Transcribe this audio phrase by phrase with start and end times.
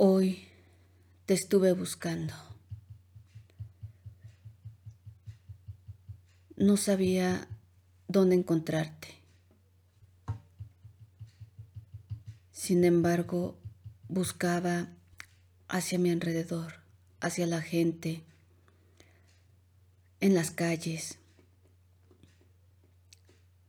[0.00, 0.46] Hoy
[1.26, 2.32] te estuve buscando.
[6.54, 7.48] No sabía
[8.06, 9.08] dónde encontrarte.
[12.52, 13.58] Sin embargo,
[14.08, 14.86] buscaba
[15.66, 16.74] hacia mi alrededor,
[17.18, 18.22] hacia la gente,
[20.20, 21.18] en las calles,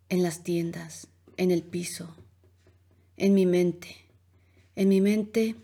[0.10, 1.08] en las tiendas,
[1.38, 2.16] en el piso,
[3.18, 3.96] en mi mente.
[4.76, 5.56] En mi mente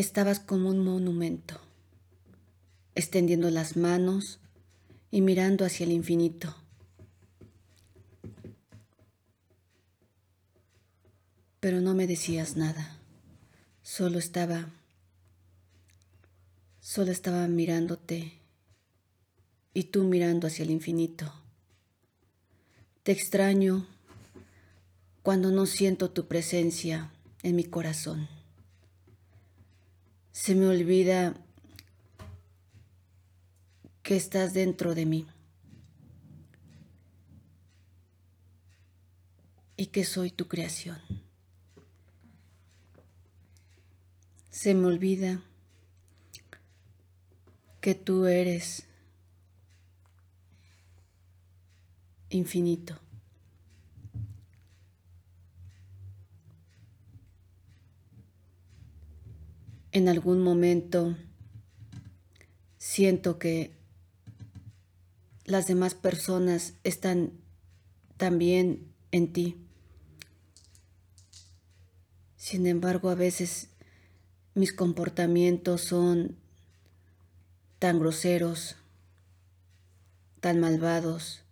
[0.00, 1.60] Estabas como un monumento,
[2.94, 4.38] extendiendo las manos
[5.10, 6.56] y mirando hacia el infinito.
[11.60, 12.98] Pero no me decías nada,
[13.82, 14.70] solo estaba,
[16.80, 18.40] solo estaba mirándote
[19.74, 21.30] y tú mirando hacia el infinito.
[23.02, 23.86] Te extraño
[25.22, 27.12] cuando no siento tu presencia
[27.42, 28.39] en mi corazón
[30.40, 31.34] se me olvida
[34.02, 35.26] que estás dentro de mí
[39.76, 40.98] y que soy tu creación.
[44.48, 45.42] Se me olvida
[47.82, 48.84] que tú eres
[52.30, 52.98] infinito.
[59.92, 61.16] En algún momento
[62.78, 63.72] siento que
[65.44, 67.32] las demás personas están
[68.16, 69.56] también en ti.
[72.36, 73.68] Sin embargo, a veces
[74.54, 76.36] mis comportamientos son
[77.78, 78.76] tan groseros,
[80.40, 81.42] tan malvados.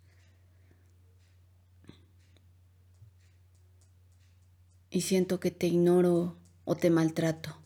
[4.91, 7.58] Y siento que te ignoro o te maltrato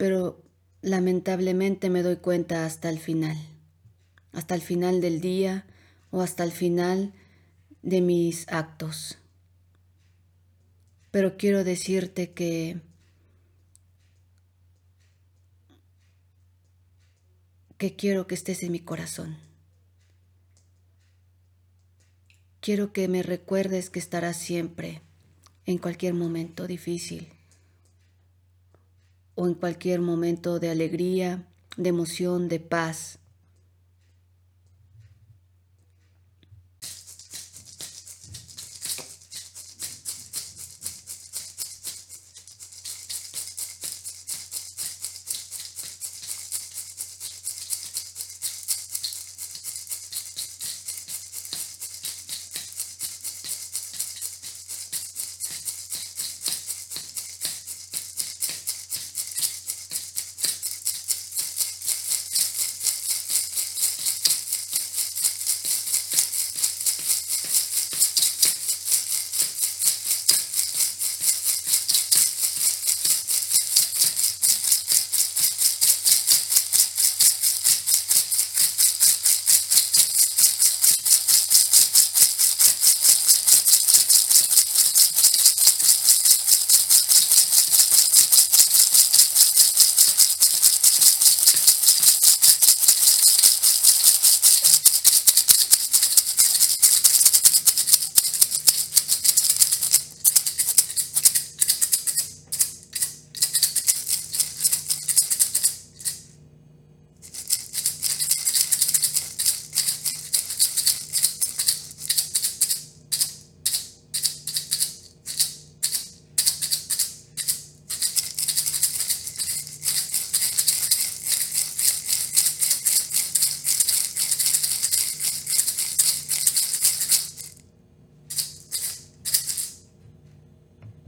[0.00, 0.42] pero
[0.80, 3.36] lamentablemente me doy cuenta hasta el final,
[4.32, 5.66] hasta el final del día
[6.10, 7.12] o hasta el final
[7.82, 9.18] de mis actos.
[11.10, 12.80] Pero quiero decirte que
[17.76, 19.36] que quiero que estés en mi corazón.
[22.60, 25.02] Quiero que me recuerdes que estarás siempre
[25.66, 27.28] en cualquier momento difícil
[29.34, 31.46] o en cualquier momento de alegría,
[31.76, 33.19] de emoción, de paz.